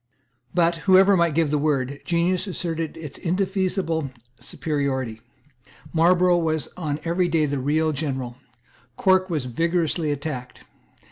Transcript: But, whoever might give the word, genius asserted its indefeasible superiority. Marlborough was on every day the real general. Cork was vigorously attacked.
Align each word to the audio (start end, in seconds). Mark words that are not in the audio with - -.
But, 0.55 0.75
whoever 0.89 1.15
might 1.15 1.35
give 1.35 1.51
the 1.51 1.59
word, 1.59 1.99
genius 2.05 2.47
asserted 2.47 2.97
its 2.97 3.19
indefeasible 3.19 4.09
superiority. 4.39 5.21
Marlborough 5.93 6.39
was 6.39 6.69
on 6.75 6.99
every 7.03 7.27
day 7.27 7.45
the 7.45 7.59
real 7.59 7.91
general. 7.91 8.37
Cork 8.97 9.29
was 9.29 9.45
vigorously 9.45 10.11
attacked. 10.11 10.63